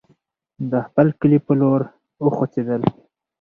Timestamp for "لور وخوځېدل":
1.61-2.81